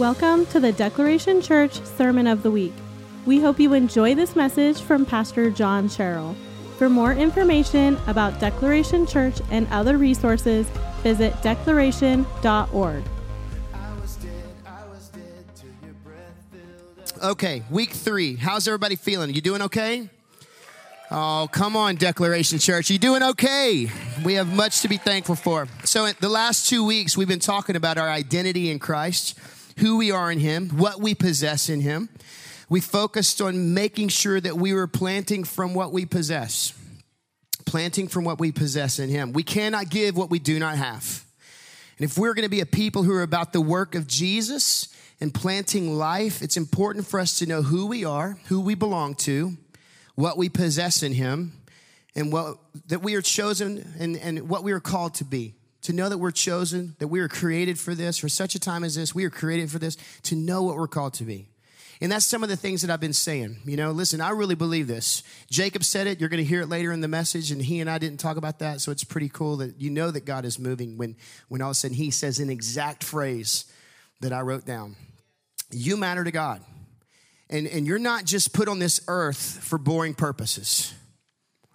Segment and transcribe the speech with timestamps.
[0.00, 2.72] Welcome to the Declaration Church Sermon of the Week.
[3.26, 6.34] We hope you enjoy this message from Pastor John Sherrill.
[6.78, 10.66] For more information about Declaration Church and other resources,
[11.02, 13.04] visit declaration.org.
[17.22, 18.36] Okay, week three.
[18.36, 19.34] How's everybody feeling?
[19.34, 20.08] You doing okay?
[21.10, 22.88] Oh, come on, Declaration Church.
[22.88, 23.90] You doing okay?
[24.24, 25.68] We have much to be thankful for.
[25.84, 29.38] So, in the last two weeks, we've been talking about our identity in Christ,
[29.78, 32.08] who we are in Him, what we possess in Him.
[32.68, 36.72] We focused on making sure that we were planting from what we possess,
[37.66, 39.32] planting from what we possess in Him.
[39.32, 41.24] We cannot give what we do not have.
[41.98, 44.88] And if we're going to be a people who are about the work of Jesus
[45.20, 49.16] and planting life, it's important for us to know who we are, who we belong
[49.16, 49.56] to,
[50.14, 51.52] what we possess in Him,
[52.14, 55.54] and what that we are chosen and, and what we are called to be.
[55.82, 58.84] To know that we're chosen, that we are created for this, for such a time
[58.84, 61.48] as this, we are created for this, to know what we're called to be.
[62.02, 63.58] And that's some of the things that I've been saying.
[63.64, 65.22] You know, listen, I really believe this.
[65.50, 66.18] Jacob said it.
[66.18, 68.38] You're going to hear it later in the message, and he and I didn't talk
[68.38, 68.80] about that.
[68.80, 71.16] So it's pretty cool that you know that God is moving when,
[71.48, 73.66] when all of a sudden he says an exact phrase
[74.20, 74.96] that I wrote down.
[75.70, 76.62] You matter to God.
[77.50, 80.94] And, and you're not just put on this earth for boring purposes.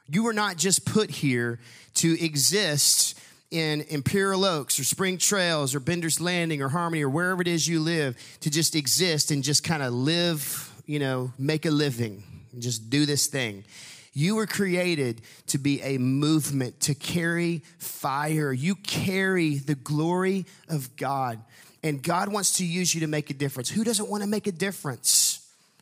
[0.07, 1.59] You were not just put here
[1.95, 3.19] to exist
[3.51, 7.67] in Imperial Oaks or Spring Trails or Bender's Landing or Harmony or wherever it is
[7.67, 12.23] you live to just exist and just kind of live, you know, make a living
[12.51, 13.63] and just do this thing.
[14.13, 18.53] You were created to be a movement, to carry fire.
[18.53, 21.41] You carry the glory of God.
[21.83, 23.69] And God wants to use you to make a difference.
[23.69, 25.24] Who doesn't want to make a difference?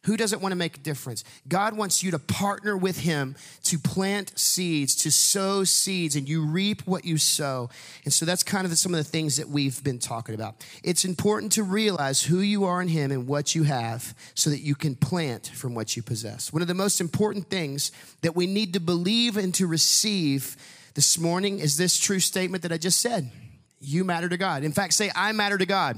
[0.03, 1.23] Who doesn't want to make a difference?
[1.47, 6.45] God wants you to partner with Him to plant seeds, to sow seeds, and you
[6.45, 7.69] reap what you sow.
[8.03, 10.55] And so that's kind of some of the things that we've been talking about.
[10.83, 14.59] It's important to realize who you are in Him and what you have so that
[14.59, 16.51] you can plant from what you possess.
[16.51, 20.57] One of the most important things that we need to believe and to receive
[20.95, 23.31] this morning is this true statement that I just said
[23.79, 24.65] You matter to God.
[24.65, 25.97] In fact, say, I matter to God.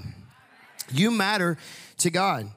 [0.91, 1.57] You matter
[1.97, 2.51] to God.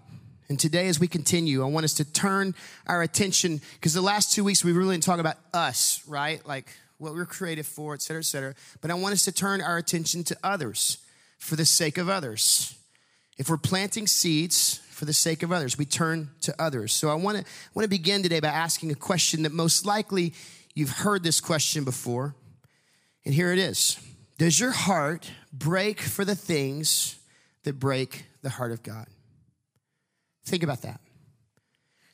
[0.48, 2.54] And today, as we continue, I want us to turn
[2.86, 6.44] our attention because the last two weeks we really didn't talk about us, right?
[6.46, 8.54] Like what we're created for, et cetera, et cetera.
[8.80, 10.98] But I want us to turn our attention to others
[11.38, 12.74] for the sake of others.
[13.36, 16.92] If we're planting seeds for the sake of others, we turn to others.
[16.92, 17.44] So I want to
[17.74, 20.32] want to begin today by asking a question that most likely
[20.74, 22.34] you've heard this question before.
[23.24, 24.00] And here it is.
[24.38, 27.16] Does your heart break for the things
[27.64, 29.06] that break the heart of God?
[30.48, 31.00] Think about that.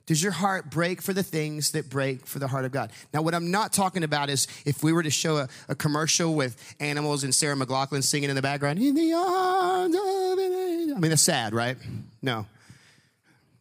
[0.06, 2.92] Does your heart break for the things that break for the heart of God?
[3.14, 6.34] Now, what I'm not talking about is if we were to show a, a commercial
[6.34, 10.96] with animals and Sarah McLachlan singing in the background, in the arms of an angel.
[10.96, 11.78] I mean, that's sad, right?
[12.20, 12.46] No.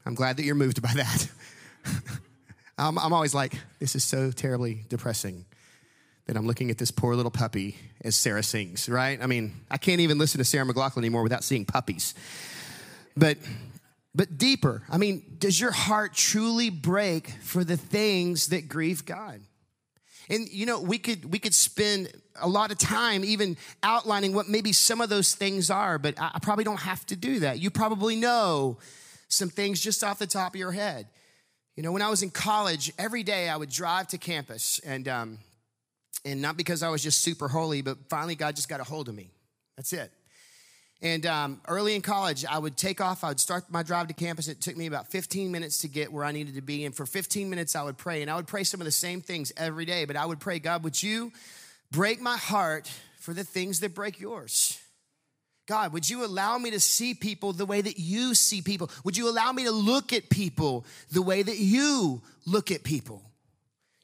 [0.06, 1.30] I'm glad that you're moved by that.
[2.78, 5.46] I'm, I'm always like, this is so terribly depressing
[6.26, 9.22] that I'm looking at this poor little puppy as Sarah sings, right?
[9.22, 12.16] I mean, I can't even listen to Sarah McLachlan anymore without seeing puppies.
[13.16, 13.38] But
[14.16, 14.84] but deeper.
[14.90, 19.42] I mean, does your heart truly break for the things that grieve God?
[20.30, 24.48] And you know, we could we could spend a lot of time even outlining what
[24.48, 27.60] maybe some of those things are, but I probably don't have to do that.
[27.60, 28.78] You probably know
[29.28, 31.08] some things just off the top of your head.
[31.76, 35.08] You know, when I was in college, every day I would drive to campus, and
[35.08, 35.40] um,
[36.24, 39.10] and not because I was just super holy, but finally God just got a hold
[39.10, 39.32] of me.
[39.76, 40.12] That's it.
[41.04, 43.26] And um, early in college, I would take off.
[43.26, 44.48] I would start my drive to campus.
[44.48, 46.86] It took me about 15 minutes to get where I needed to be.
[46.86, 48.22] And for 15 minutes, I would pray.
[48.22, 50.06] And I would pray some of the same things every day.
[50.06, 51.34] But I would pray, God, would you
[51.92, 54.80] break my heart for the things that break yours?
[55.66, 58.90] God, would you allow me to see people the way that you see people?
[59.04, 63.22] Would you allow me to look at people the way that you look at people?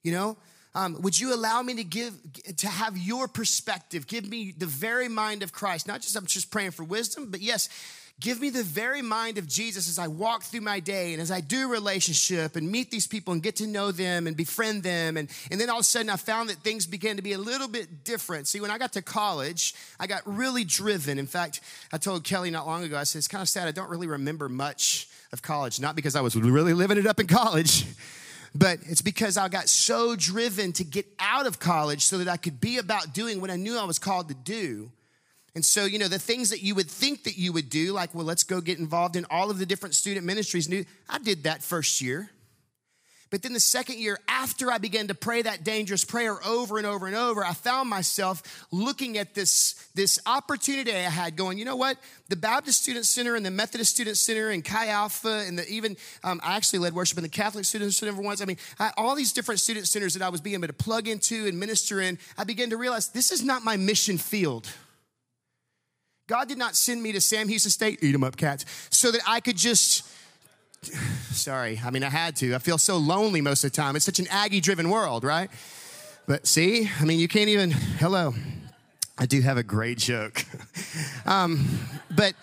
[0.04, 0.38] You know,
[0.76, 2.14] um, would you allow me to give
[2.58, 4.06] to have your perspective?
[4.06, 5.88] Give me the very mind of christ.
[5.88, 7.70] Not just i'm just praying for wisdom but yes
[8.20, 11.32] give me the very mind of jesus as i walk through my day and as
[11.32, 15.16] i do relationship and meet these people and get to know them and befriend them.
[15.16, 17.38] And, and then all of a sudden i found that things began to be a
[17.38, 18.48] little bit different.
[18.48, 21.18] See when i got to college i got really driven.
[21.18, 21.62] In fact
[21.92, 23.68] i told kelly not long ago i said it's kind of sad.
[23.68, 25.80] I don't really remember much of college.
[25.80, 27.86] Not because i was really living it up in college
[28.56, 32.38] but it's because I got so driven to get out of college so that I
[32.38, 34.92] could be about doing what I knew I was called to do.
[35.56, 38.14] And so, you know, the things that you would think that you would do, like,
[38.14, 40.70] well, let's go get involved in all of the different student ministries.
[41.10, 42.30] I did that first year.
[43.32, 46.88] But then the second year, after I began to pray that dangerous prayer over and
[46.88, 51.66] over and over, I found myself looking at this, this opportunity I had going, you
[51.66, 51.98] know what?
[52.30, 55.96] The Baptist Student Center and the Methodist Student Center and Chi Alpha and the, even,
[56.24, 58.42] um, I actually led worship in the Catholic Student Center once.
[58.42, 61.08] I mean, I, all these different student centers that I was being able to plug
[61.08, 64.68] into and minister in, I began to realize this is not my mission field.
[66.28, 69.22] God did not send me to Sam Houston State, eat them up, cats, so that
[69.28, 70.08] I could just
[70.84, 72.56] Sorry, I mean, I had to.
[72.56, 73.96] I feel so lonely most of the time.
[73.96, 75.50] It's such an Aggie driven world, right?
[76.28, 78.34] But see, I mean, you can't even, hello.
[79.18, 80.46] I do have a great joke.
[81.26, 81.66] um,
[82.10, 82.34] but,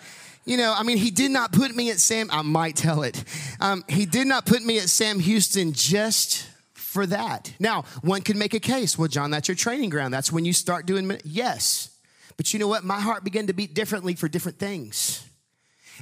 [0.45, 3.23] you know, I mean, he did not put me at Sam, I might tell it.
[3.59, 7.53] Um, he did not put me at Sam Houston just for that.
[7.59, 8.97] Now, one could make a case.
[8.97, 10.13] Well, John, that's your training ground.
[10.13, 11.89] That's when you start doing, yes.
[12.37, 12.83] But you know what?
[12.83, 15.26] My heart began to beat differently for different things.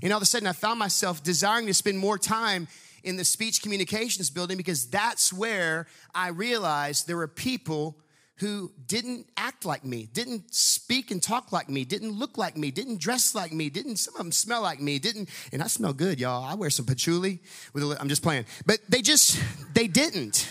[0.02, 2.68] And all of a sudden, I found myself desiring to spend more time
[3.04, 7.98] in the speech communications building because that's where I realized there were people
[8.38, 12.70] who didn't act like me, didn't speak and talk like me, didn't look like me,
[12.70, 15.94] didn't dress like me, didn't some of them smell like me, didn't, and I smell
[15.94, 16.44] good, y'all.
[16.44, 17.40] I wear some patchouli
[17.74, 18.46] with a, I'm just playing.
[18.66, 19.42] But they just,
[19.74, 20.50] they didn't.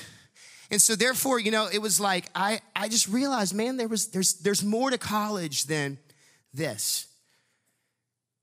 [0.71, 4.09] And so therefore, you know, it was like I I just realized, man, there was
[4.09, 5.99] there's there's more to college than
[6.53, 7.07] this.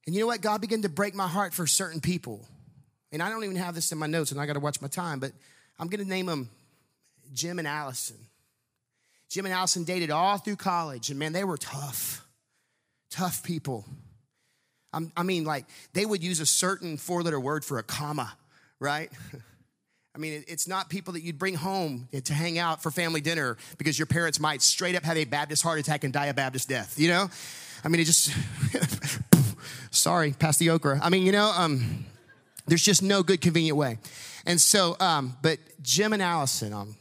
[0.06, 0.42] And you know what?
[0.42, 2.48] God began to break my heart for certain people.
[3.12, 4.88] And I don't even have this in my notes, and I got to watch my
[4.88, 5.32] time, but
[5.78, 6.50] I'm going to name them
[7.34, 8.18] Jim and Allison.
[9.30, 12.26] Jim and Allison dated all through college, and man, they were tough,
[13.10, 13.86] tough people.
[14.94, 18.34] I'm, i mean, like, they would use a certain four letter word for a comma,
[18.80, 19.12] right?
[20.14, 23.58] I mean, it's not people that you'd bring home to hang out for family dinner
[23.78, 26.68] because your parents might straight up have a Baptist heart attack and die a Baptist
[26.68, 27.30] death, you know?
[27.86, 28.34] I mean, it just
[29.92, 31.00] sorry, pass the okra.
[31.02, 32.06] I mean, you know, um,
[32.68, 33.98] there's just no good, convenient way.
[34.46, 36.96] And so, um, but Jim and Allison, um,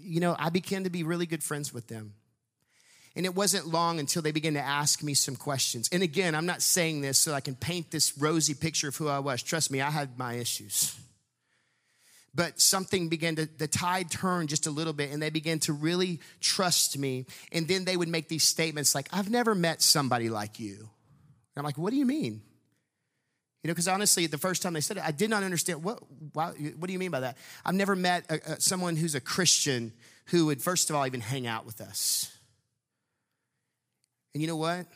[0.00, 2.14] you know, I began to be really good friends with them.
[3.14, 5.88] And it wasn't long until they began to ask me some questions.
[5.92, 9.08] And again, I'm not saying this so I can paint this rosy picture of who
[9.08, 9.42] I was.
[9.42, 10.96] Trust me, I had my issues.
[12.34, 15.74] But something began to, the tide turned just a little bit, and they began to
[15.74, 17.26] really trust me.
[17.52, 20.88] And then they would make these statements like, I've never met somebody like you.
[21.54, 22.42] And I'm like, what do you mean?
[23.62, 26.00] You know, because honestly, the first time they said it, I did not understand what.
[26.32, 27.36] Why, what do you mean by that?
[27.64, 29.92] I've never met a, a, someone who's a Christian
[30.26, 32.36] who would, first of all, even hang out with us.
[34.34, 34.86] And you know what?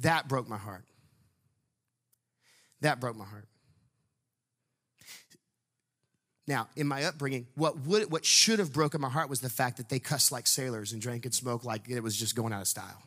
[0.00, 0.84] That broke my heart.
[2.80, 3.46] That broke my heart.
[6.46, 9.76] Now, in my upbringing, what would what should have broken my heart was the fact
[9.76, 12.62] that they cussed like sailors and drank and smoked like it was just going out
[12.62, 13.02] of style.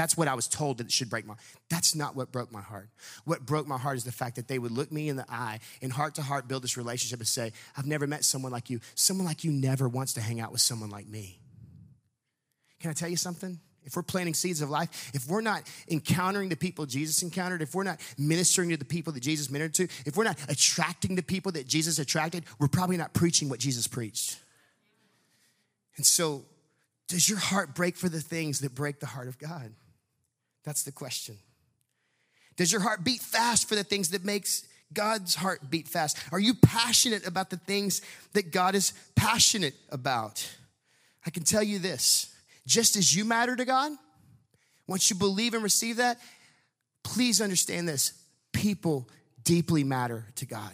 [0.00, 1.34] That's what I was told that it should break my
[1.68, 2.88] That's not what broke my heart.
[3.26, 5.60] What broke my heart is the fact that they would look me in the eye
[5.82, 8.80] and heart to heart build this relationship and say, I've never met someone like you.
[8.94, 11.38] Someone like you never wants to hang out with someone like me.
[12.80, 13.60] Can I tell you something?
[13.84, 17.74] If we're planting seeds of life, if we're not encountering the people Jesus encountered, if
[17.74, 21.22] we're not ministering to the people that Jesus ministered to, if we're not attracting the
[21.22, 24.38] people that Jesus attracted, we're probably not preaching what Jesus preached.
[25.98, 26.46] And so
[27.06, 29.74] does your heart break for the things that break the heart of God?
[30.64, 31.36] That's the question.
[32.56, 36.18] Does your heart beat fast for the things that makes God's heart beat fast?
[36.32, 38.02] Are you passionate about the things
[38.32, 40.46] that God is passionate about?
[41.24, 42.34] I can tell you this,
[42.66, 43.92] just as you matter to God,
[44.86, 46.18] once you believe and receive that,
[47.02, 48.12] please understand this.
[48.52, 49.08] People
[49.44, 50.72] deeply matter to God.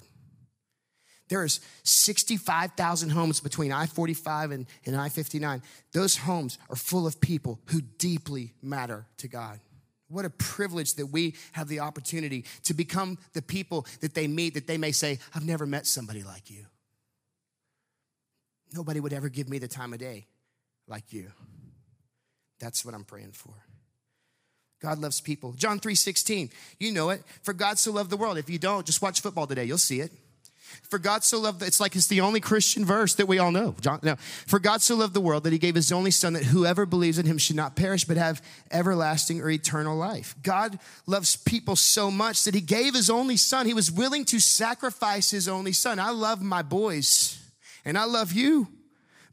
[1.29, 5.61] There's 65,000 homes between I 45 and, and I 59.
[5.93, 9.59] Those homes are full of people who deeply matter to God.
[10.09, 14.55] What a privilege that we have the opportunity to become the people that they meet,
[14.55, 16.67] that they may say, I've never met somebody like you.
[18.73, 20.27] Nobody would ever give me the time of day
[20.87, 21.33] like you.
[22.61, 23.53] That's what I'm praying for.
[24.81, 25.53] God loves people.
[25.53, 27.23] John 3 16, you know it.
[27.43, 28.39] For God so loved the world.
[28.39, 30.13] If you don't, just watch football today, you'll see it.
[30.85, 33.75] For God so loved, it's like it's the only Christian verse that we all know.
[33.81, 34.17] John, no.
[34.47, 37.19] For God so loved the world that he gave his only son that whoever believes
[37.19, 40.35] in him should not perish but have everlasting or eternal life.
[40.43, 43.67] God loves people so much that he gave his only son.
[43.67, 45.99] He was willing to sacrifice his only son.
[45.99, 47.39] I love my boys
[47.85, 48.69] and I love you,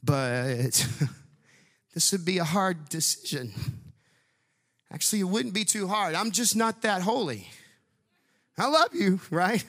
[0.04, 0.88] but
[1.94, 3.52] this would be a hard decision.
[4.92, 6.14] Actually, it wouldn't be too hard.
[6.14, 7.48] I'm just not that holy.
[8.58, 9.66] I love you, right?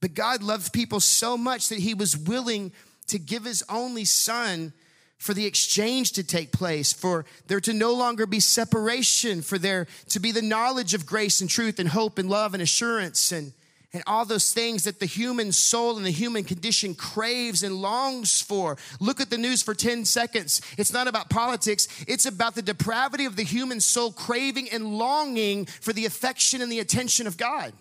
[0.00, 2.72] But God loved people so much that he was willing
[3.08, 4.72] to give his only son
[5.18, 9.86] for the exchange to take place, for there to no longer be separation, for there
[10.08, 13.30] to be the knowledge of grace and truth and hope and love and assurance.
[13.30, 13.52] And,
[13.92, 18.40] and all those things that the human soul and the human condition craves and longs
[18.40, 18.78] for.
[18.98, 20.62] Look at the news for 10 seconds.
[20.78, 25.66] It's not about politics, it's about the depravity of the human soul craving and longing
[25.66, 27.72] for the affection and the attention of God.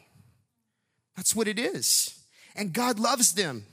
[1.20, 2.18] That's what it is.
[2.56, 3.66] And God loves them.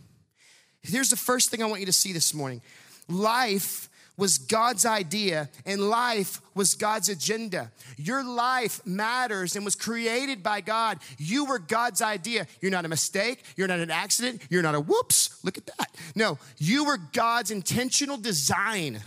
[0.82, 2.60] Here's the first thing I want you to see this morning
[3.08, 7.70] life was God's idea and life was God's agenda.
[7.96, 10.98] Your life matters and was created by God.
[11.18, 12.48] You were God's idea.
[12.60, 13.44] You're not a mistake.
[13.54, 14.42] You're not an accident.
[14.50, 15.38] You're not a whoops.
[15.44, 15.94] Look at that.
[16.16, 19.02] No, you were God's intentional design.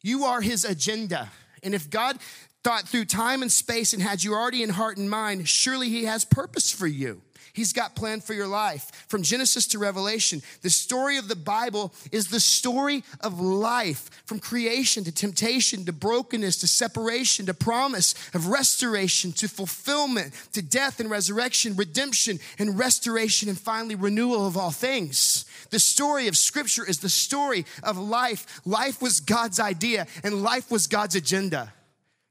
[0.00, 1.30] You are his agenda.
[1.62, 2.16] And if God
[2.64, 6.06] thought through time and space and had you already in heart and mind, surely he
[6.06, 7.20] has purpose for you.
[7.54, 8.90] He's got planned for your life.
[9.08, 14.38] From Genesis to Revelation, the story of the Bible is the story of life from
[14.38, 20.98] creation to temptation to brokenness to separation to promise of restoration to fulfillment to death
[20.98, 25.44] and resurrection, redemption and restoration, and finally renewal of all things.
[25.68, 28.62] The story of Scripture is the story of life.
[28.64, 31.70] Life was God's idea and life was God's agenda.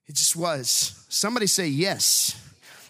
[0.08, 1.06] It just was.
[1.10, 2.36] Somebody say yes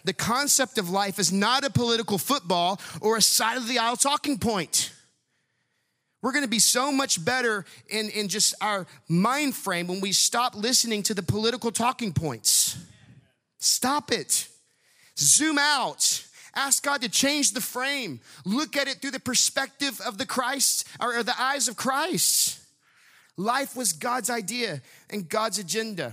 [0.04, 3.96] the concept of life is not a political football or a side of the aisle
[3.96, 4.92] talking point.
[6.22, 10.12] We're going to be so much better in, in just our mind frame when we
[10.12, 12.76] stop listening to the political talking points.
[13.58, 14.48] Stop it.
[15.18, 16.24] Zoom out.
[16.54, 18.20] Ask God to change the frame.
[18.44, 22.60] Look at it through the perspective of the Christ or the eyes of Christ.
[23.36, 26.12] Life was God's idea and God's agenda.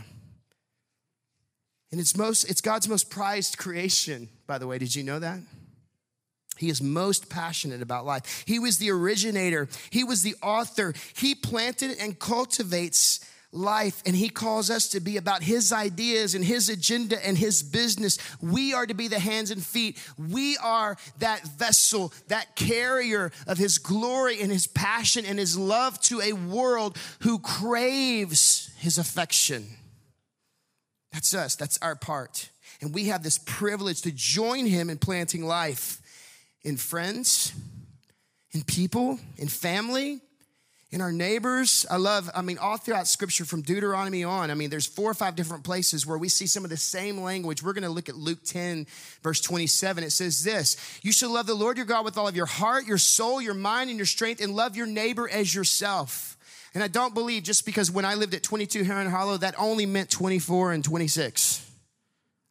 [1.92, 4.78] And it's most it's God's most prized creation, by the way.
[4.78, 5.40] Did you know that?
[6.58, 8.44] He is most passionate about life.
[8.46, 10.94] He was the originator, he was the author.
[11.16, 16.46] He planted and cultivates life, and he calls us to be about his ideas and
[16.46, 18.18] his agenda and his business.
[18.42, 19.98] We are to be the hands and feet.
[20.18, 26.00] We are that vessel, that carrier of his glory and his passion and his love
[26.02, 29.66] to a world who craves his affection.
[31.12, 32.50] That's us, that's our part.
[32.82, 36.02] And we have this privilege to join him in planting life
[36.64, 37.54] in friends,
[38.52, 40.22] in people, in family,
[40.92, 41.86] in our neighbors.
[41.90, 45.14] I love, I mean, all throughout scripture from Deuteronomy on, I mean, there's four or
[45.14, 47.62] five different places where we see some of the same language.
[47.62, 48.88] We're going to look at Luke 10,
[49.22, 50.04] verse 27.
[50.04, 52.88] It says this You shall love the Lord your God with all of your heart,
[52.88, 56.38] your soul, your mind, and your strength, and love your neighbor as yourself.
[56.74, 59.86] And I don't believe just because when I lived at 22 Heron Hollow, that only
[59.86, 61.66] meant 24 and 26.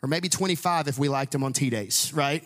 [0.02, 2.44] Or maybe 25 if we liked them on T days, right?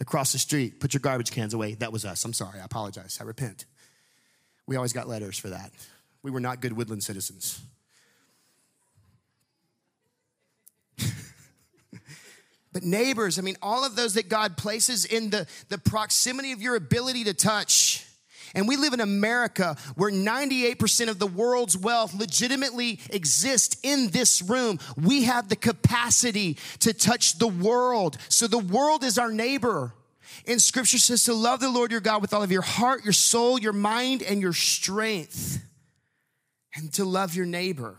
[0.00, 1.74] Across the street, put your garbage cans away.
[1.74, 2.24] That was us.
[2.24, 2.60] I'm sorry.
[2.60, 3.18] I apologize.
[3.20, 3.64] I repent.
[4.66, 5.70] We always got letters for that.
[6.22, 7.60] We were not good woodland citizens.
[12.72, 16.62] but neighbors, I mean, all of those that God places in the, the proximity of
[16.62, 18.03] your ability to touch
[18.54, 24.42] and we live in America where 98% of the world's wealth legitimately exists in this
[24.42, 24.78] room.
[24.96, 28.16] We have the capacity to touch the world.
[28.28, 29.92] So the world is our neighbor.
[30.46, 33.12] And scripture says to love the Lord your God with all of your heart, your
[33.12, 35.62] soul, your mind, and your strength,
[36.74, 37.96] and to love your neighbor.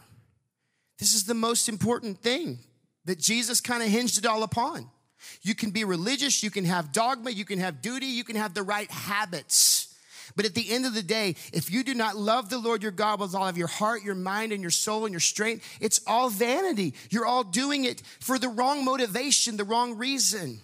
[1.00, 2.60] This is the most important thing
[3.06, 4.90] that Jesus kind of hinged it all upon.
[5.42, 8.54] You can be religious, you can have dogma, you can have duty, you can have
[8.54, 9.85] the right habits.
[10.36, 12.91] But at the end of the day, if you do not love the Lord your
[12.91, 16.01] God with all of your heart, your mind, and your soul and your strength, it's
[16.08, 16.94] all vanity.
[17.10, 20.60] You're all doing it for the wrong motivation, the wrong reason.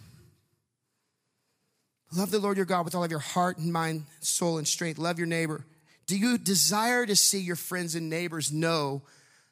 [2.13, 4.97] Love the Lord your God with all of your heart and mind, soul, and strength.
[4.97, 5.65] Love your neighbor.
[6.07, 9.03] Do you desire to see your friends and neighbors know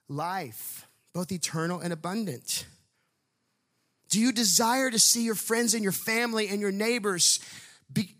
[0.09, 2.65] life, both eternal and abundant?
[4.09, 7.39] Do you desire to see your friends and your family and your neighbors
[7.91, 8.15] be,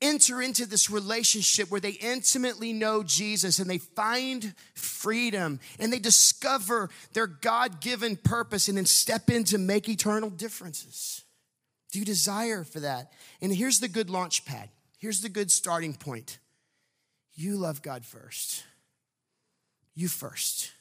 [0.00, 5.98] enter into this relationship where they intimately know Jesus and they find freedom and they
[5.98, 11.24] discover their God given purpose and then step in to make eternal differences.
[11.90, 13.12] Do you desire for that?
[13.40, 14.68] And here's the good launch pad.
[14.98, 16.38] Here's the good starting point.
[17.34, 18.64] You love God first.
[19.94, 20.72] You first.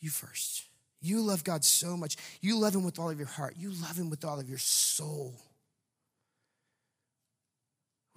[0.00, 0.64] You first.
[1.00, 2.16] You love God so much.
[2.40, 3.54] You love Him with all of your heart.
[3.58, 5.34] You love Him with all of your soul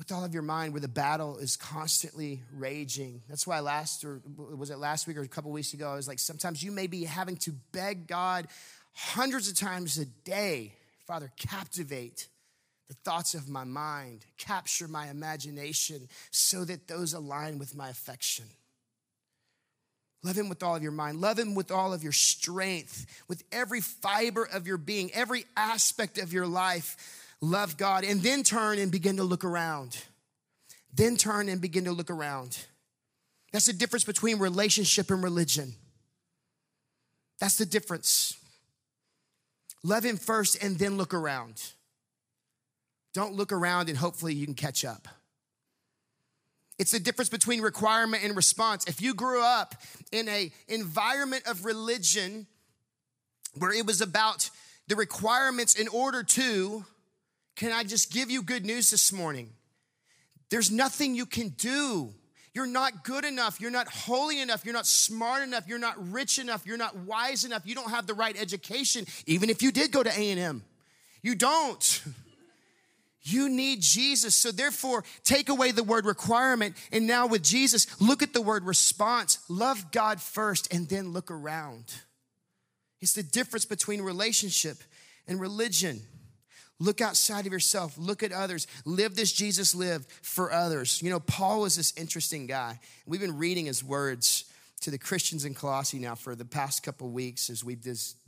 [0.02, 3.22] with all of your mind where the battle is constantly raging.
[3.30, 4.20] That's why last, or
[4.58, 6.88] was it last week or a couple weeks ago, I was like, sometimes you may
[6.88, 8.48] be having to beg God
[8.94, 10.74] hundreds of times a day,
[11.06, 12.30] Father, captivate
[12.88, 18.46] the thoughts of my mind, capture my imagination so that those align with my affection.
[20.24, 21.22] Love him with all of your mind.
[21.22, 26.18] Love him with all of your strength, with every fiber of your being, every aspect
[26.18, 27.21] of your life.
[27.42, 29.98] Love God, and then turn and begin to look around.
[30.94, 32.58] Then turn and begin to look around.
[33.52, 35.74] That's the difference between relationship and religion.
[37.40, 38.38] That's the difference.
[39.84, 41.62] Love Him first and then look around.
[43.14, 45.08] Don't look around and hopefully you can catch up.
[46.78, 48.86] It's the difference between requirement and response.
[48.88, 49.76] If you grew up
[50.12, 52.48] in a environment of religion
[53.58, 54.50] where it was about
[54.88, 56.86] the requirements in order to,
[57.56, 59.50] can I just give you good news this morning?
[60.50, 62.14] There's nothing you can do.
[62.54, 63.62] You're not good enough.
[63.62, 64.66] You're not holy enough.
[64.66, 65.68] You're not smart enough.
[65.68, 66.66] You're not rich enough.
[66.66, 67.62] You're not wise enough.
[67.66, 70.64] You don't have the right education, even if you did go to A&M.
[71.22, 72.04] You don't.
[73.24, 74.34] You need Jesus.
[74.34, 76.76] So therefore, take away the word requirement.
[76.92, 79.38] And now with Jesus, look at the word response.
[79.48, 81.94] Love God first and then look around.
[83.00, 84.78] It's the difference between relationship
[85.28, 86.02] and religion.
[86.82, 87.96] Look outside of yourself.
[87.96, 88.66] Look at others.
[88.86, 91.00] Live this Jesus lived for others.
[91.04, 92.80] You know, Paul was this interesting guy.
[93.06, 94.46] We've been reading his words
[94.82, 97.86] to the Christians in Colossae now for the past couple weeks as we've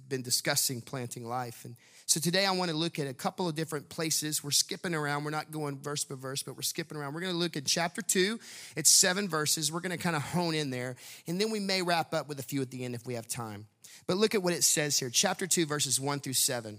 [0.07, 1.65] been discussing planting life.
[1.65, 4.43] And so today I want to look at a couple of different places.
[4.43, 5.23] We're skipping around.
[5.23, 7.15] We're not going verse by verse, but we're skipping around.
[7.15, 8.39] We're going to look at chapter two.
[8.75, 9.71] It's seven verses.
[9.71, 10.95] We're going to kind of hone in there.
[11.27, 13.27] And then we may wrap up with a few at the end if we have
[13.27, 13.65] time.
[14.05, 16.77] But look at what it says here chapter two, verses one through seven.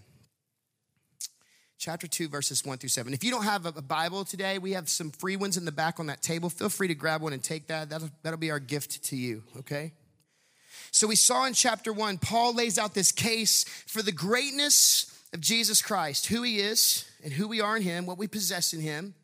[1.79, 3.13] Chapter 2, verses 1 through 7.
[3.13, 5.99] If you don't have a Bible today, we have some free ones in the back
[6.01, 6.49] on that table.
[6.49, 7.91] Feel free to grab one and take that.
[7.91, 9.93] That'll, that'll be our gift to you, okay?
[10.93, 15.41] So we saw in chapter 1, Paul lays out this case for the greatness of
[15.41, 18.81] Jesus Christ, who he is and who we are in him, what we possess in
[18.81, 19.15] him,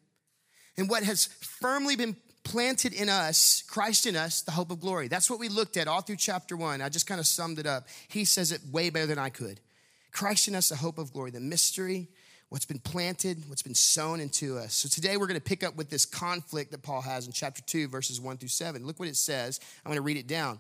[0.77, 5.07] and what has firmly been planted in us, Christ in us, the hope of glory.
[5.07, 6.83] That's what we looked at all through chapter one.
[6.83, 7.87] I just kind of summed it up.
[8.09, 9.61] He says it way better than I could.
[10.11, 12.09] Christ in us, the hope of glory, the mystery,
[12.51, 14.75] what's been planted, what's been sown into us.
[14.75, 17.63] So today we're going to pick up with this conflict that Paul has in chapter
[17.63, 18.85] 2, verses 1 through 7.
[18.85, 19.61] Look what it says.
[19.85, 20.59] I'm going to read it down.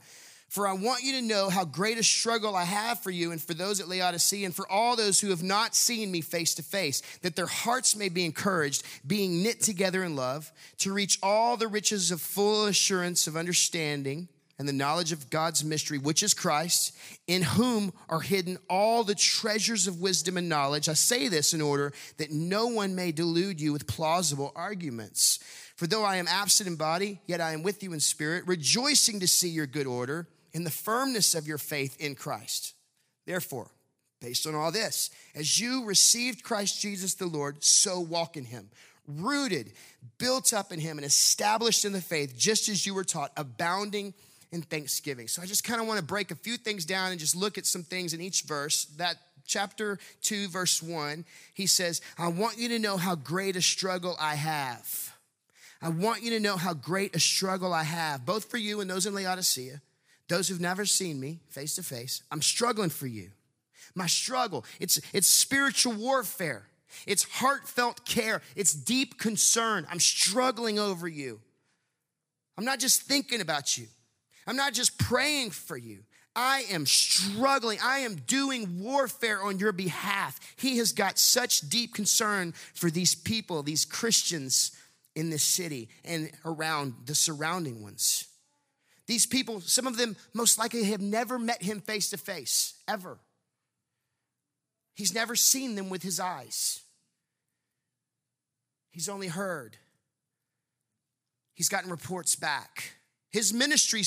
[0.48, 3.40] For I want you to know how great a struggle I have for you and
[3.40, 6.62] for those at Laodicea and for all those who have not seen me face to
[6.62, 11.56] face, that their hearts may be encouraged, being knit together in love, to reach all
[11.56, 14.28] the riches of full assurance of understanding
[14.60, 16.94] and the knowledge of God's mystery, which is Christ,
[17.26, 20.86] in whom are hidden all the treasures of wisdom and knowledge.
[20.86, 25.38] I say this in order that no one may delude you with plausible arguments.
[25.76, 29.20] For though I am absent in body, yet I am with you in spirit, rejoicing
[29.20, 32.74] to see your good order in the firmness of your faith in Christ.
[33.26, 33.70] Therefore,
[34.20, 38.68] based on all this, as you received Christ Jesus the Lord, so walk in him,
[39.08, 39.72] rooted,
[40.18, 44.12] built up in him, and established in the faith, just as you were taught, abounding
[44.52, 45.28] in thanksgiving.
[45.28, 47.58] So I just kind of want to break a few things down and just look
[47.58, 48.86] at some things in each verse.
[48.96, 53.62] That chapter 2, verse 1, he says, I want you to know how great a
[53.62, 55.14] struggle I have.
[55.82, 58.90] I want you to know how great a struggle I have, both for you and
[58.90, 59.80] those in Laodicea
[60.30, 63.30] those who've never seen me face to face, I'm struggling for you.
[63.96, 66.68] My struggle, it's, it's spiritual warfare.
[67.04, 68.40] It's heartfelt care.
[68.54, 69.86] It's deep concern.
[69.90, 71.40] I'm struggling over you.
[72.56, 73.88] I'm not just thinking about you.
[74.46, 76.00] I'm not just praying for you.
[76.34, 77.78] I am struggling.
[77.82, 80.38] I am doing warfare on your behalf.
[80.56, 84.72] He has got such deep concern for these people, these Christians
[85.16, 88.26] in this city and around the surrounding ones.
[89.06, 93.18] These people, some of them most likely have never met him face to face, ever.
[94.94, 96.80] He's never seen them with his eyes.
[98.92, 99.76] He's only heard.
[101.54, 102.94] He's gotten reports back.
[103.30, 104.02] His ministry,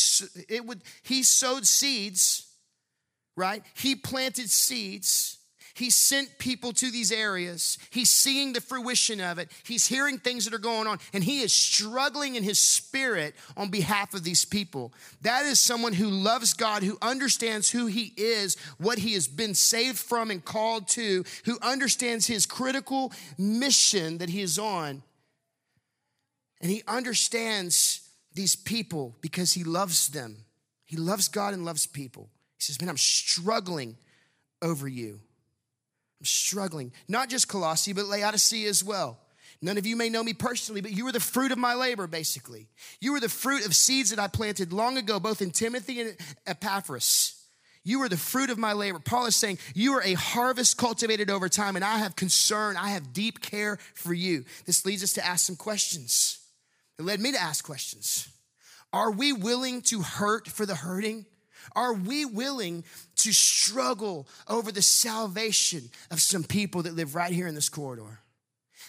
[0.49, 2.47] it would, he sowed seeds,
[3.35, 3.63] right?
[3.75, 5.37] He planted seeds
[5.75, 7.79] he sent people to these areas.
[7.89, 9.49] He's seeing the fruition of it.
[9.63, 13.69] He's hearing things that are going on, and he is struggling in his spirit on
[13.69, 14.93] behalf of these people.
[15.21, 19.55] That is someone who loves God, who understands who he is, what he has been
[19.55, 25.01] saved from and called to, who understands his critical mission that he is on.
[26.61, 28.02] And he understands
[28.35, 30.37] these people because he loves them.
[30.85, 32.29] He loves God and loves people.
[32.57, 33.97] He says, Man, I'm struggling
[34.61, 35.19] over you.
[36.19, 36.91] I'm struggling.
[37.07, 39.19] Not just Colossae, but Laodicea as well.
[39.61, 42.05] None of you may know me personally, but you were the fruit of my labor,
[42.05, 42.67] basically.
[42.99, 46.17] You were the fruit of seeds that I planted long ago, both in Timothy and
[46.45, 47.39] Epaphras.
[47.85, 48.99] You are the fruit of my labor.
[48.99, 52.89] Paul is saying, You are a harvest cultivated over time, and I have concern, I
[52.89, 54.45] have deep care for you.
[54.65, 56.42] This leads us to ask some questions.
[56.97, 58.27] It led me to ask questions.
[58.91, 61.25] Are we willing to hurt for the hurting?
[61.75, 62.83] Are we willing
[63.17, 68.19] to struggle over the salvation of some people that live right here in this corridor?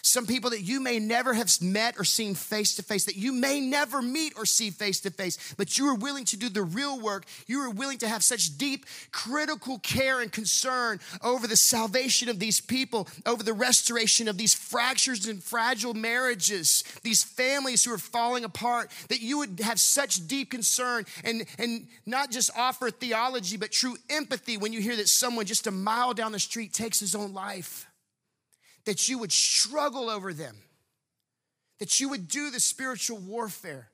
[0.05, 3.33] Some people that you may never have met or seen face to face, that you
[3.33, 6.61] may never meet or see face to face, but you are willing to do the
[6.61, 7.25] real work.
[7.47, 12.37] You are willing to have such deep, critical care and concern over the salvation of
[12.37, 17.97] these people, over the restoration of these fractures and fragile marriages, these families who are
[17.97, 23.57] falling apart, that you would have such deep concern and, and not just offer theology,
[23.57, 26.99] but true empathy when you hear that someone just a mile down the street takes
[26.99, 27.84] his own life
[28.85, 30.55] that you would struggle over them,
[31.79, 33.89] that you would do the spiritual warfare?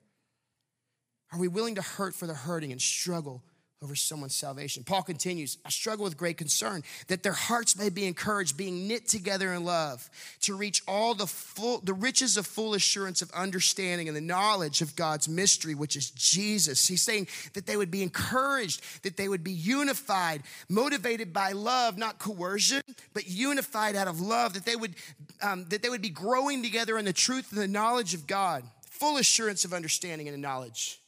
[1.31, 3.43] Are we willing to hurt for the hurting and struggle
[3.83, 4.83] over someone's salvation.
[4.83, 9.07] Paul continues, I struggle with great concern that their hearts may be encouraged, being knit
[9.07, 10.07] together in love,
[10.41, 14.81] to reach all the full, the riches of full assurance of understanding and the knowledge
[14.81, 16.87] of God's mystery, which is Jesus.
[16.87, 21.97] He's saying that they would be encouraged, that they would be unified, motivated by love,
[21.97, 22.83] not coercion,
[23.15, 24.93] but unified out of love, that they would,
[25.41, 28.63] um, that they would be growing together in the truth and the knowledge of God,
[28.91, 30.99] full assurance of understanding and the knowledge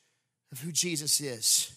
[0.51, 1.71] of who Jesus is.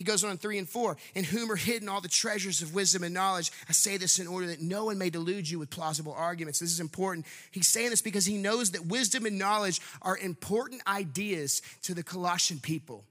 [0.00, 3.04] He goes on three and four, in whom are hidden all the treasures of wisdom
[3.04, 3.52] and knowledge.
[3.68, 6.58] I say this in order that no one may delude you with plausible arguments.
[6.58, 7.26] This is important.
[7.50, 12.02] He's saying this because he knows that wisdom and knowledge are important ideas to the
[12.02, 13.04] Colossian people.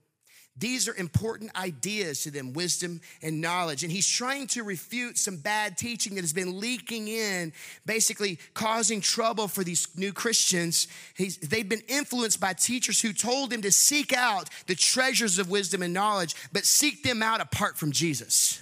[0.59, 3.83] These are important ideas to them wisdom and knowledge.
[3.83, 7.53] And he's trying to refute some bad teaching that has been leaking in,
[7.85, 10.87] basically causing trouble for these new Christians.
[11.15, 15.49] He's, they've been influenced by teachers who told them to seek out the treasures of
[15.49, 18.61] wisdom and knowledge, but seek them out apart from Jesus.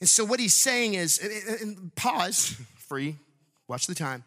[0.00, 1.20] And so, what he's saying is,
[1.94, 3.16] pause, free,
[3.68, 4.24] watch the time.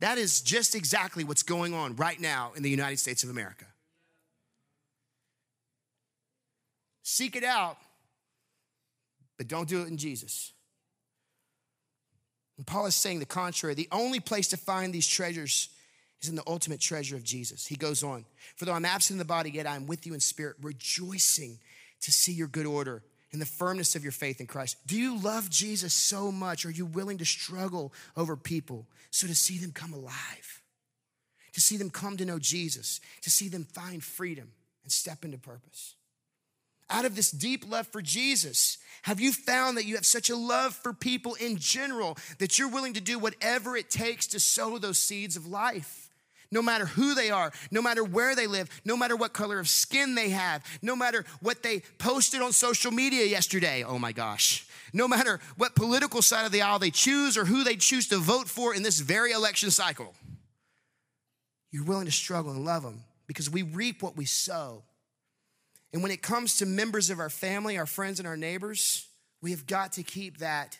[0.00, 3.66] That is just exactly what's going on right now in the United States of America.
[7.04, 7.76] Seek it out,
[9.36, 10.52] but don't do it in Jesus.
[12.56, 13.74] And Paul is saying the contrary.
[13.74, 15.68] The only place to find these treasures
[16.22, 17.66] is in the ultimate treasure of Jesus.
[17.66, 18.24] He goes on,
[18.56, 21.58] For though I'm absent in the body, yet I am with you in spirit, rejoicing
[22.00, 24.78] to see your good order and the firmness of your faith in Christ.
[24.86, 26.64] Do you love Jesus so much?
[26.64, 30.62] Are you willing to struggle over people so to see them come alive?
[31.52, 34.52] To see them come to know Jesus, to see them find freedom
[34.84, 35.96] and step into purpose
[36.94, 38.78] out of this deep love for Jesus?
[39.02, 42.70] Have you found that you have such a love for people in general that you're
[42.70, 46.08] willing to do whatever it takes to sow those seeds of life?
[46.50, 49.68] No matter who they are, no matter where they live, no matter what color of
[49.68, 54.66] skin they have, no matter what they posted on social media yesterday, oh my gosh,
[54.92, 58.18] no matter what political side of the aisle they choose or who they choose to
[58.18, 60.14] vote for in this very election cycle,
[61.72, 64.84] you're willing to struggle and love them because we reap what we sow.
[65.94, 69.06] And when it comes to members of our family, our friends, and our neighbors,
[69.40, 70.76] we have got to keep that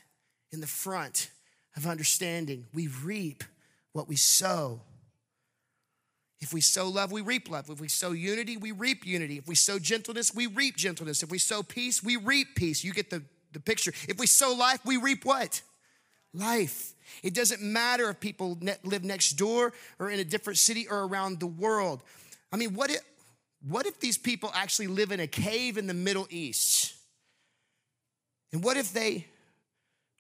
[0.50, 1.30] in the front
[1.76, 2.66] of understanding.
[2.74, 3.44] We reap
[3.92, 4.80] what we sow.
[6.40, 7.70] If we sow love, we reap love.
[7.70, 9.38] If we sow unity, we reap unity.
[9.38, 11.22] If we sow gentleness, we reap gentleness.
[11.22, 12.82] If we sow peace, we reap peace.
[12.82, 13.22] You get the,
[13.52, 13.92] the picture.
[14.08, 15.62] If we sow life, we reap what?
[16.32, 16.92] Life.
[17.22, 21.38] It doesn't matter if people live next door or in a different city or around
[21.38, 22.02] the world.
[22.52, 22.90] I mean, what
[23.66, 26.94] what if these people actually live in a cave in the Middle East?
[28.52, 29.26] And what if they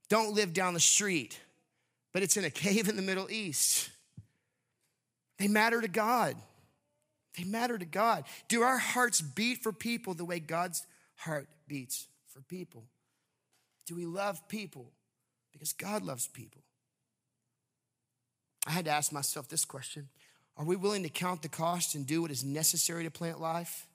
[0.08, 1.38] don't live down the street,
[2.12, 3.90] but it's in a cave in the Middle East?
[5.38, 6.36] They matter to God.
[7.36, 8.24] They matter to God.
[8.48, 12.84] Do our hearts beat for people the way God's heart beats for people?
[13.86, 14.86] Do we love people
[15.52, 16.62] because God loves people?
[18.66, 20.08] I had to ask myself this question
[20.56, 23.86] are we willing to count the cost and do what is necessary to plant life?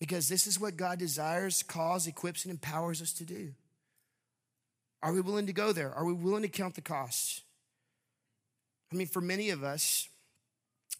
[0.00, 3.52] Because this is what God desires, calls, equips, and empowers us to do.
[5.02, 5.92] Are we willing to go there?
[5.92, 7.42] Are we willing to count the cost?
[8.92, 10.08] I mean, for many of us,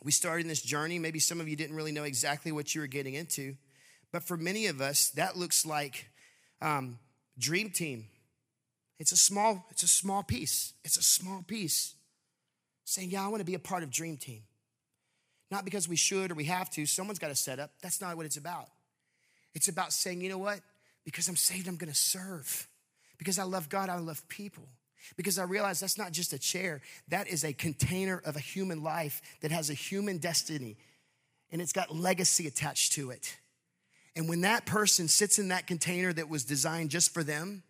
[0.03, 0.99] we started in this journey.
[0.99, 3.57] Maybe some of you didn't really know exactly what you were getting into.
[4.13, 6.07] But for many of us, that looks like
[6.63, 6.99] um,
[7.39, 8.07] dream team.
[9.01, 10.73] It's a small, it's a small piece.
[10.85, 11.95] It's a small piece
[12.85, 14.43] saying, Yeah, I want to be a part of Dream Team.
[15.51, 17.71] Not because we should or we have to, someone's got to set up.
[17.83, 18.69] That's not what it's about.
[19.55, 20.61] It's about saying, You know what?
[21.05, 22.69] Because I'm saved, I'm going to serve.
[23.19, 24.65] Because I love God, I love people.
[25.17, 28.83] Because I realize that's not just a chair, that is a container of a human
[28.83, 30.77] life that has a human destiny
[31.55, 33.37] and it's got legacy attached to it.
[34.17, 37.63] And when that person sits in that container that was designed just for them,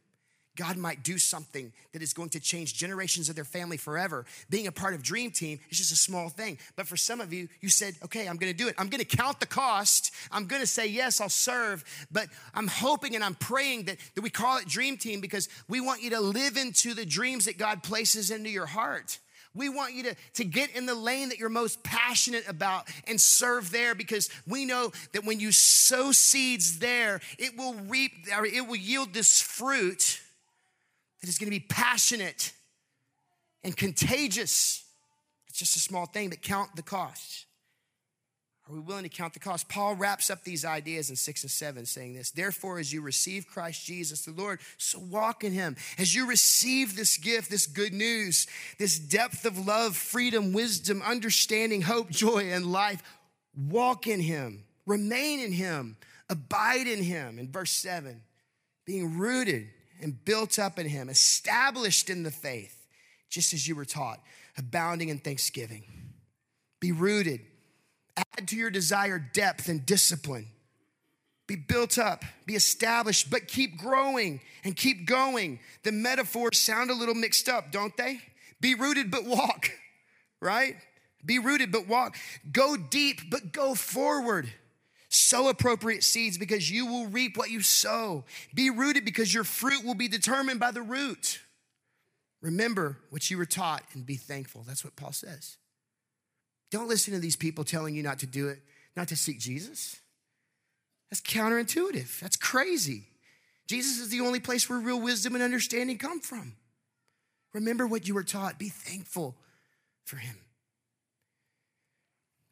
[0.57, 4.25] God might do something that is going to change generations of their family forever.
[4.51, 6.59] Being a part of Dream Team is just a small thing.
[6.77, 8.75] But for some of you, you said, okay, I'm gonna do it.
[8.79, 10.12] I'm gonna count the cost.
[10.31, 11.85] I'm gonna say, yes, I'll serve.
[12.12, 15.81] But I'm hoping and I'm praying that, that we call it Dream Team because we
[15.81, 19.19] want you to live into the dreams that God places into your heart.
[19.57, 23.21] We want you to, to get in the lane that you're most passionate about and
[23.21, 28.45] serve there because we know that when you sow seeds there, it will reap, or
[28.45, 30.21] it will yield this fruit
[31.25, 32.53] that is going to be passionate
[33.63, 34.85] and contagious.
[35.49, 37.47] It's just a small thing, but count the cost.
[38.69, 39.67] Are we willing to count the cost?
[39.67, 43.47] Paul wraps up these ideas in six and seven, saying this Therefore, as you receive
[43.47, 45.77] Christ Jesus the Lord, so walk in him.
[45.97, 48.47] As you receive this gift, this good news,
[48.79, 53.03] this depth of love, freedom, wisdom, understanding, hope, joy, and life,
[53.57, 55.97] walk in him, remain in him,
[56.29, 57.39] abide in him.
[57.39, 58.21] In verse seven,
[58.85, 59.69] being rooted
[60.05, 62.87] and built up in him, established in the faith,
[63.29, 64.21] just as you were taught,
[64.57, 65.83] abounding in thanksgiving.
[66.79, 67.40] Be rooted
[68.17, 70.47] Add to your desire depth and discipline.
[71.47, 75.61] Be built up, be established, but keep growing and keep going.
[75.83, 78.21] The metaphors sound a little mixed up, don't they?
[78.61, 79.71] Be rooted, but walk,
[80.40, 80.77] right?
[81.25, 82.17] Be rooted, but walk.
[82.51, 84.51] Go deep, but go forward.
[85.14, 88.24] Sow appropriate seeds because you will reap what you sow.
[88.53, 91.38] Be rooted because your fruit will be determined by the root.
[92.42, 94.64] Remember what you were taught and be thankful.
[94.66, 95.57] That's what Paul says.
[96.72, 98.59] Don't listen to these people telling you not to do it,
[98.96, 100.00] not to seek Jesus.
[101.11, 102.18] That's counterintuitive.
[102.18, 103.05] That's crazy.
[103.68, 106.57] Jesus is the only place where real wisdom and understanding come from.
[107.53, 108.59] Remember what you were taught.
[108.59, 109.37] Be thankful
[110.05, 110.37] for him.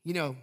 [0.05, 0.37] You know,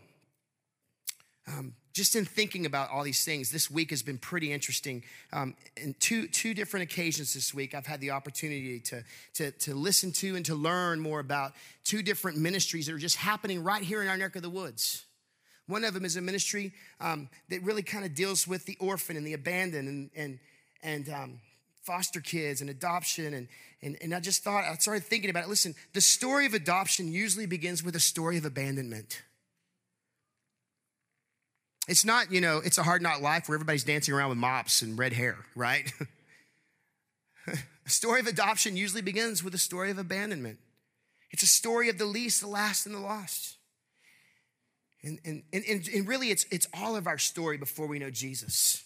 [1.47, 5.03] um, just in thinking about all these things, this week has been pretty interesting.
[5.33, 9.03] Um, in two, two different occasions this week, I've had the opportunity to,
[9.35, 13.17] to, to listen to and to learn more about two different ministries that are just
[13.17, 15.05] happening right here in our neck of the woods.
[15.67, 19.17] One of them is a ministry um, that really kind of deals with the orphan
[19.17, 20.39] and the abandoned and, and,
[20.81, 21.39] and um,
[21.83, 23.33] foster kids and adoption.
[23.33, 23.47] And,
[23.81, 25.49] and, and I just thought, I started thinking about it.
[25.49, 29.21] Listen, the story of adoption usually begins with a story of abandonment.
[31.89, 34.83] It's not, you know, it's a hard knock life where everybody's dancing around with mops
[34.83, 35.91] and red hair, right?
[37.47, 40.59] a story of adoption usually begins with a story of abandonment.
[41.31, 43.57] It's a story of the least, the last, and the lost.
[45.01, 48.83] And, and, and, and really, it's, it's all of our story before we know Jesus.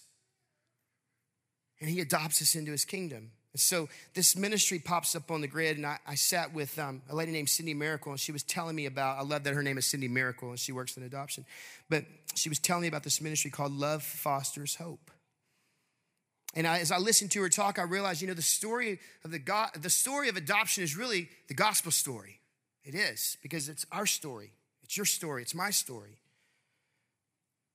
[1.82, 3.32] And he adopts us into his kingdom.
[3.54, 7.04] And so this ministry pops up on the grid, and I, I sat with um,
[7.08, 9.20] a lady named Cindy Miracle, and she was telling me about.
[9.20, 11.46] I love that her name is Cindy Miracle, and she works in adoption.
[11.88, 15.12] But she was telling me about this ministry called Love Fosters Hope.
[16.56, 19.32] And I, as I listened to her talk, I realized, you know, the story of
[19.32, 22.40] the God, the story of adoption is really the gospel story.
[22.84, 24.52] It is because it's our story.
[24.84, 25.42] It's your story.
[25.42, 26.20] It's my story.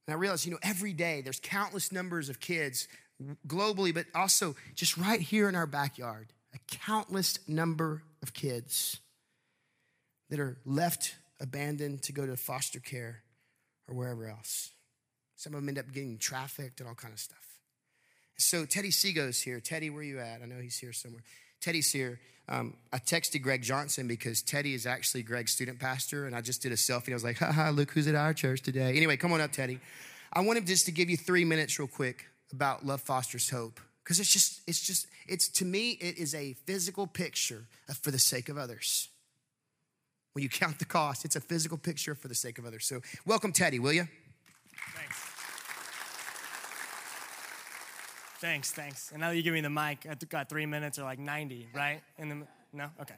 [0.06, 2.88] And I realized, you know, every day there's countless numbers of kids
[3.46, 9.00] globally, but also just right here in our backyard, a countless number of kids
[10.30, 13.22] that are left abandoned to go to foster care
[13.88, 14.70] or wherever else.
[15.36, 17.38] Some of them end up getting trafficked and all kind of stuff.
[18.36, 19.60] So Teddy Sego's here.
[19.60, 20.42] Teddy, where are you at?
[20.42, 21.22] I know he's here somewhere.
[21.60, 22.20] Teddy's here.
[22.48, 26.62] Um, I texted Greg Johnson because Teddy is actually Greg's student pastor, and I just
[26.62, 27.10] did a selfie.
[27.10, 28.96] I was like, haha, look who's at our church today.
[28.96, 29.80] Anyway, come on up, Teddy.
[30.32, 33.80] I want him just to give you three minutes real quick about Love Fosters Hope
[34.08, 37.66] because it's just, it's just, it's to me, it is a physical picture
[38.00, 39.10] for the sake of others.
[40.32, 42.86] When you count the cost, it's a physical picture for the sake of others.
[42.86, 44.08] So, welcome, Teddy, will you?
[44.94, 45.16] Thanks.
[48.40, 49.10] Thanks, thanks.
[49.12, 51.68] And now that you give me the mic, I've got three minutes or like 90,
[51.74, 52.00] right?
[52.16, 52.88] In the, no?
[53.02, 53.16] Okay.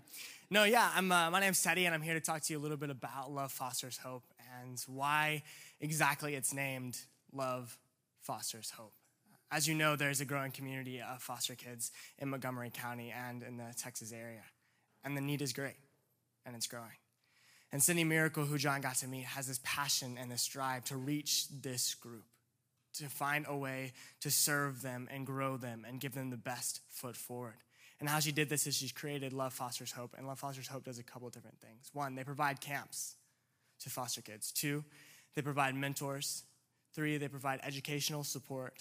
[0.51, 2.63] No, yeah, I'm, uh, my name's Teddy, and I'm here to talk to you a
[2.63, 4.25] little bit about Love Fosters Hope
[4.61, 5.45] and why
[5.81, 6.99] exactly it's named
[7.33, 7.79] Love
[8.23, 8.95] Fosters Hope.
[9.53, 13.57] As you know, there's a growing community of foster kids in Montgomery County and in
[13.57, 14.45] the Texas area.
[15.03, 15.77] And the need is great,
[16.47, 16.99] and it's growing.
[17.73, 20.97] And Cindy Miracle, who John got to meet, has this passion and this drive to
[20.97, 22.25] reach this group,
[22.95, 26.81] to find a way to serve them and grow them and give them the best
[26.89, 27.57] foot forward.
[27.99, 30.15] And how she did this is she's created Love Fosters Hope.
[30.17, 31.91] And Love Fosters Hope does a couple of different things.
[31.93, 33.17] One, they provide camps
[33.81, 34.53] to foster kids.
[34.53, 34.85] Two,
[35.35, 36.45] they provide mentors.
[36.95, 38.75] Three, they provide educational support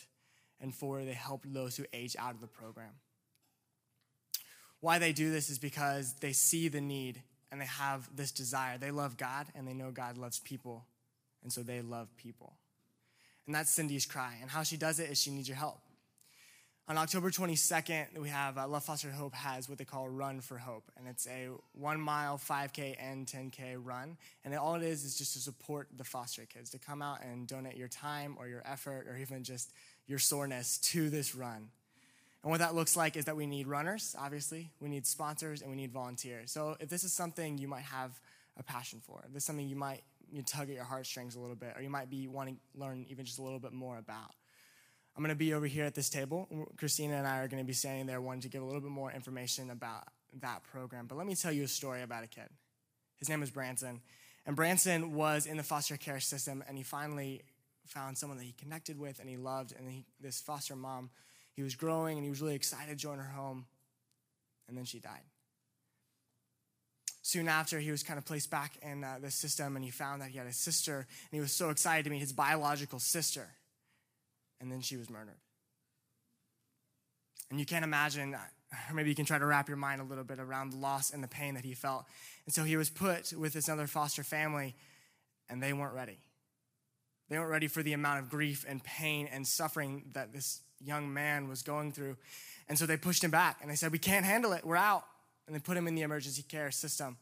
[0.62, 2.92] and four, they help those who age out of the program.
[4.82, 8.78] Why they do this is because they see the need and they have this desire.
[8.78, 10.86] They love God and they know God loves people,
[11.44, 12.54] and so they love people.
[13.46, 14.36] And that's Cindy's cry.
[14.42, 15.80] And how she does it is she needs your help.
[16.90, 20.58] On October 22nd, we have uh, Love Foster Hope has what they call Run for
[20.58, 24.18] Hope, and it's a one mile, 5K, and 10K run.
[24.44, 27.46] And all it is is just to support the foster kids, to come out and
[27.46, 29.72] donate your time or your effort or even just
[30.10, 31.70] your soreness to this run.
[32.42, 35.70] And what that looks like is that we need runners, obviously, we need sponsors, and
[35.70, 36.52] we need volunteers.
[36.52, 38.20] So if this is something you might have
[38.58, 41.40] a passion for, if this is something you might you tug at your heartstrings a
[41.40, 43.98] little bit, or you might be wanting to learn even just a little bit more
[43.98, 44.34] about.
[45.16, 46.48] I'm going to be over here at this table.
[46.78, 48.92] Christina and I are going to be standing there wanting to give a little bit
[48.92, 50.04] more information about
[50.42, 51.08] that program.
[51.08, 52.48] But let me tell you a story about a kid.
[53.18, 54.02] His name is Branson.
[54.46, 57.42] And Branson was in the foster care system, and he finally
[57.90, 59.74] found someone that he connected with and he loved.
[59.78, 61.10] And he, this foster mom,
[61.54, 63.66] he was growing and he was really excited to join her home.
[64.68, 65.24] And then she died.
[67.22, 70.22] Soon after, he was kind of placed back in uh, the system, and he found
[70.22, 73.48] that he had a sister, and he was so excited to meet his biological sister.
[74.60, 75.38] And then she was murdered.
[77.52, 78.50] And you can't imagine, or
[78.94, 81.24] maybe you can try to wrap your mind a little bit around the loss and
[81.24, 82.06] the pain that he felt.
[82.46, 84.76] And so he was put with this other foster family,
[85.50, 86.20] and they weren't ready.
[87.30, 91.14] They weren't ready for the amount of grief and pain and suffering that this young
[91.14, 92.18] man was going through.
[92.68, 94.66] And so they pushed him back and they said, We can't handle it.
[94.66, 95.06] We're out.
[95.48, 97.18] And they put him in the emergency care system.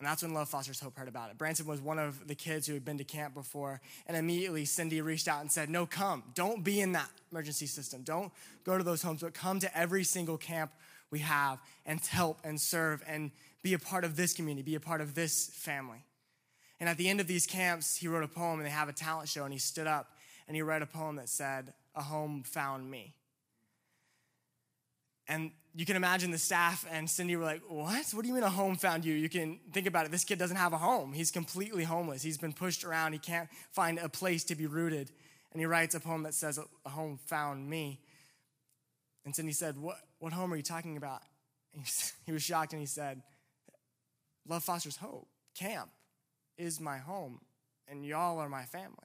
[0.00, 1.36] And that's when Love Fosters Hope heard about it.
[1.36, 3.82] Branson was one of the kids who had been to camp before.
[4.06, 6.22] And immediately Cindy reached out and said, No, come.
[6.34, 8.02] Don't be in that emergency system.
[8.02, 8.32] Don't
[8.64, 10.72] go to those homes, but come to every single camp
[11.10, 13.30] we have and help and serve and
[13.62, 16.02] be a part of this community, be a part of this family.
[16.80, 18.92] And at the end of these camps, he wrote a poem and they have a
[18.92, 19.44] talent show.
[19.44, 20.16] And he stood up
[20.48, 23.14] and he read a poem that said, A home found me.
[25.28, 28.06] And you can imagine the staff and Cindy were like, What?
[28.12, 29.14] What do you mean a home found you?
[29.14, 30.10] You can think about it.
[30.10, 31.12] This kid doesn't have a home.
[31.12, 32.22] He's completely homeless.
[32.22, 33.12] He's been pushed around.
[33.12, 35.12] He can't find a place to be rooted.
[35.52, 38.00] And he writes a poem that says, A home found me.
[39.26, 41.20] And Cindy said, What, what home are you talking about?
[42.24, 43.22] He was shocked and he said,
[44.48, 45.28] Love fosters hope.
[45.54, 45.90] Camp
[46.58, 47.40] is my home,
[47.88, 48.96] and y'all are my family.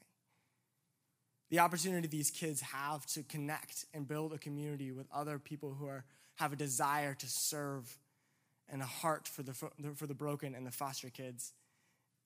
[1.50, 5.88] The opportunity these kids have to connect and build a community with other people who
[5.88, 6.06] are
[6.36, 7.98] have a desire to serve
[8.68, 11.54] and a heart for the, for the broken and the foster kids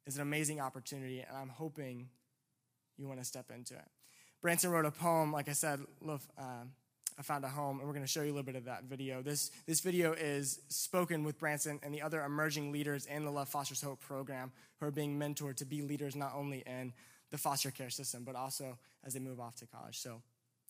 [0.08, 2.10] is an amazing opportunity, and I'm hoping
[2.97, 3.88] you want to step into it.
[4.41, 6.17] Branson wrote a poem, like I said, uh,
[7.19, 8.86] I found a home, and we're going to show you a little bit of that
[8.86, 9.21] video.
[9.21, 13.49] This, this video is spoken with Branson and the other emerging leaders in the Love
[13.49, 16.93] Fosters Hope program who are being mentored to be leaders not only in
[17.32, 19.99] the foster care system, but also as they move off to college.
[19.99, 20.21] So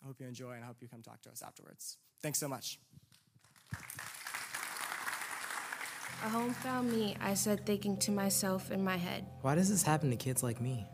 [0.03, 1.97] I hope you enjoy, and I hope you come talk to us afterwards.
[2.23, 2.79] Thanks so much.
[6.25, 9.27] A home found me, I said, thinking to myself in my head.
[9.41, 10.88] Why does this happen to kids like me?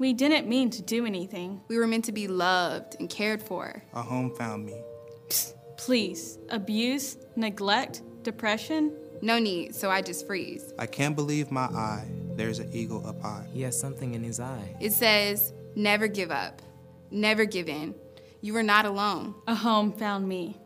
[0.00, 1.60] We didn't mean to do anything.
[1.66, 3.82] We were meant to be loved and cared for.
[3.94, 4.80] A home found me.
[5.28, 6.38] Psst, please.
[6.50, 8.94] Abuse, neglect, depression?
[9.22, 10.72] No need, so I just freeze.
[10.78, 12.08] I can't believe my eye.
[12.36, 13.48] There's an eagle up high.
[13.52, 14.76] He has something in his eye.
[14.80, 16.62] It says, never give up,
[17.10, 17.96] never give in.
[18.40, 19.34] You are not alone.
[19.48, 20.56] A home found me.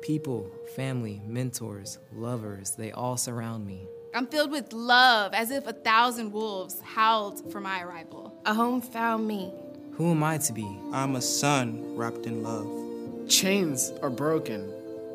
[0.00, 3.86] People, family, mentors, lovers, they all surround me.
[4.12, 8.36] I'm filled with love as if a thousand wolves howled for my arrival.
[8.44, 9.52] A home found me.
[9.92, 10.66] Who am I to be?
[10.92, 13.28] I'm a son wrapped in love.
[13.28, 14.68] Chains are broken,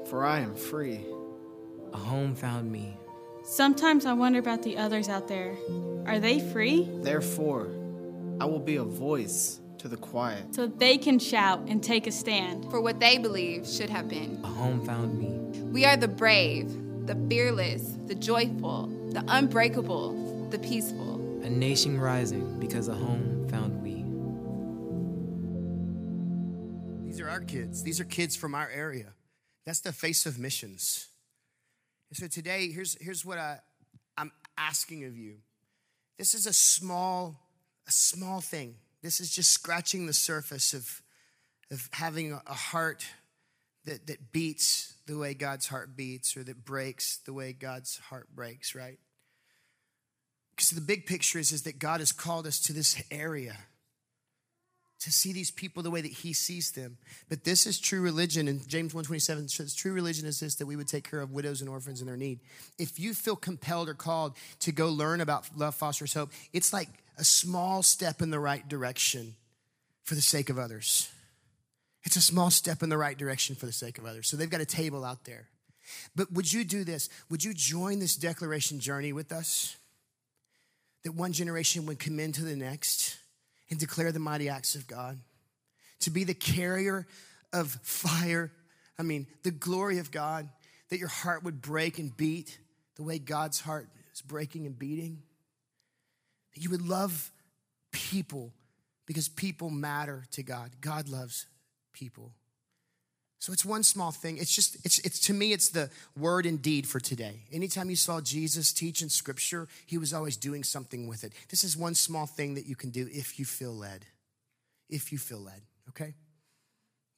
[0.10, 1.02] for I am free.
[1.92, 2.96] A home found me.
[3.44, 5.58] Sometimes I wonder about the others out there.
[6.06, 6.90] Are they free?
[7.02, 7.68] Therefore,
[8.40, 10.56] I will be a voice to the quiet.
[10.56, 12.72] So they can shout and take a stand.
[12.72, 14.40] For what they believe should have been.
[14.44, 15.62] A home found me.
[15.64, 16.72] We are the brave,
[17.06, 21.16] the fearless, the joyful, the unbreakable, the peaceful.
[21.44, 24.04] A nation rising because a home found we.
[27.08, 27.84] These are our kids.
[27.84, 29.14] These are kids from our area.
[29.66, 31.08] That's the face of missions.
[32.10, 33.60] And so today, here's, here's what I,
[34.18, 35.36] I'm asking of you.
[36.18, 37.40] This is a small,
[37.88, 38.76] a small thing.
[39.04, 41.02] This is just scratching the surface of,
[41.70, 43.06] of having a heart
[43.86, 48.28] that, that beats the way God's heart beats or that breaks the way God's heart
[48.36, 49.00] breaks, right?
[50.56, 53.58] Because the big picture is, is that God has called us to this area
[55.00, 56.98] to see these people the way that he sees them.
[57.30, 60.76] But this is true religion, and James 127 says true religion is this that we
[60.76, 62.40] would take care of widows and orphans in their need.
[62.80, 66.90] If you feel compelled or called to go learn about Love Fosters Hope, it's like
[67.18, 69.36] a small step in the right direction
[70.04, 71.10] for the sake of others.
[72.06, 74.28] It's a small step in the right direction for the sake of others.
[74.28, 75.50] So they've got a table out there.
[76.16, 77.10] But would you do this?
[77.30, 79.76] Would you join this declaration journey with us?
[81.04, 83.18] That one generation would come into the next
[83.70, 85.20] and declare the mighty acts of God.
[86.02, 87.08] To be the carrier
[87.54, 88.52] of fire,
[89.00, 90.50] I mean, the glory of God,
[90.90, 92.58] that your heart would break and beat
[92.96, 95.22] the way God's heart is breaking and beating.
[96.54, 97.32] That you would love
[97.92, 98.54] people
[99.06, 100.72] because people matter to God.
[100.82, 101.46] God loves
[101.96, 102.34] people.
[103.40, 104.38] So it's one small thing.
[104.38, 107.44] It's just, it's, it's to me, it's the word and deed for today.
[107.52, 111.34] Anytime you saw Jesus teach in scripture, he was always doing something with it.
[111.50, 114.06] This is one small thing that you can do if you feel led.
[114.90, 116.16] If you feel led, okay?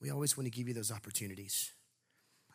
[0.01, 1.71] We always want to give you those opportunities.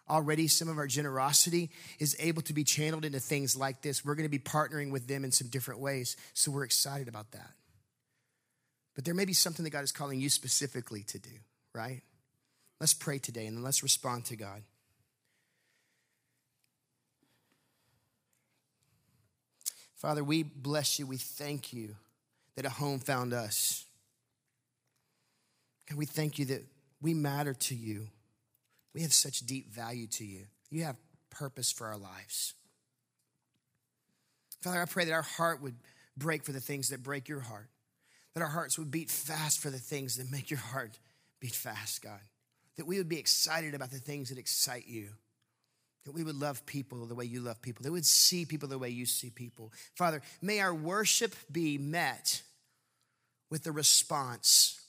[0.08, 4.04] Already, some of our generosity is able to be channeled into things like this.
[4.04, 7.30] We're going to be partnering with them in some different ways, so we're excited about
[7.32, 7.50] that.
[8.94, 11.30] But there may be something that God is calling you specifically to do,
[11.74, 12.02] right?
[12.82, 14.60] Let's pray today and then let's respond to God.
[19.94, 21.06] Father, we bless you.
[21.06, 21.94] We thank you
[22.56, 23.84] that a home found us.
[25.88, 26.64] God, we thank you that
[27.00, 28.08] we matter to you.
[28.94, 30.46] We have such deep value to you.
[30.68, 30.96] You have
[31.30, 32.54] purpose for our lives.
[34.60, 35.76] Father, I pray that our heart would
[36.16, 37.68] break for the things that break your heart,
[38.34, 40.98] that our hearts would beat fast for the things that make your heart
[41.38, 42.18] beat fast, God
[42.76, 45.08] that we would be excited about the things that excite you.
[46.04, 47.82] That we would love people the way you love people.
[47.82, 49.72] That we would see people the way you see people.
[49.94, 52.42] Father, may our worship be met
[53.50, 54.80] with the response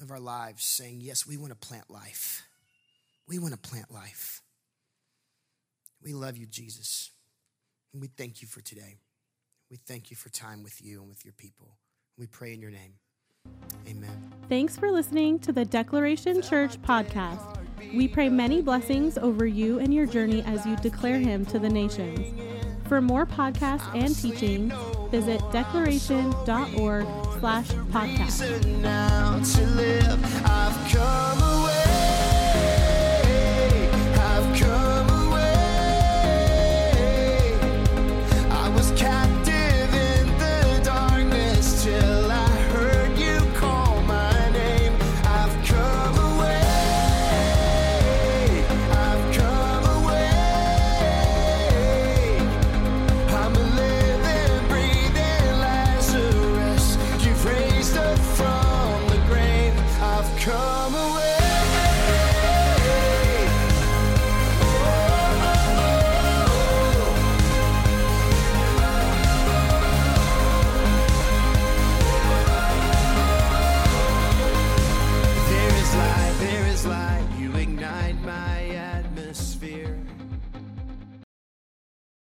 [0.00, 2.42] of our lives saying, Yes, we want to plant life.
[3.28, 4.40] We want to plant life.
[6.02, 7.10] We love you, Jesus.
[7.92, 8.96] And we thank you for today.
[9.70, 11.76] We thank you for time with you and with your people.
[12.18, 12.94] We pray in your name.
[13.88, 14.32] Amen.
[14.48, 17.58] Thanks for listening to the Declaration Church podcast.
[17.94, 21.68] We pray many blessings over you and your journey as you declare him to the
[21.68, 22.20] nations.
[22.88, 24.72] For more podcasts and teachings,
[25.10, 27.06] visit declaration.org
[27.40, 28.42] slash podcast.